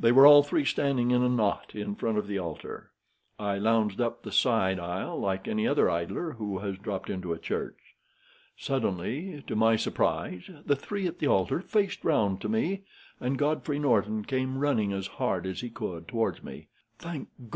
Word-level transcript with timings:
They 0.00 0.10
were 0.10 0.26
all 0.26 0.42
three 0.42 0.64
standing 0.64 1.12
in 1.12 1.22
a 1.22 1.28
knot 1.28 1.70
in 1.72 1.94
front 1.94 2.18
of 2.18 2.26
the 2.26 2.38
altar. 2.40 2.90
I 3.38 3.56
lounged 3.58 4.00
up 4.00 4.24
the 4.24 4.32
side 4.32 4.80
aisle 4.80 5.16
like 5.20 5.46
any 5.46 5.64
other 5.68 5.88
idler 5.88 6.32
who 6.32 6.58
has 6.58 6.76
dropped 6.76 7.08
into 7.08 7.32
a 7.32 7.38
church. 7.38 7.78
Suddenly, 8.56 9.44
to 9.46 9.54
my 9.54 9.76
surprise, 9.76 10.50
the 10.64 10.74
three 10.74 11.06
at 11.06 11.20
the 11.20 11.28
altar 11.28 11.60
faced 11.60 12.02
round 12.04 12.40
to 12.40 12.48
me, 12.48 12.82
and 13.20 13.38
Godfrey 13.38 13.78
Norton 13.78 14.24
came 14.24 14.58
running 14.58 14.92
as 14.92 15.06
hard 15.06 15.46
as 15.46 15.60
he 15.60 15.70
could 15.70 16.08
toward 16.08 16.42
me. 16.42 16.66
"'Thank 16.98 17.28
God!' 17.48 17.54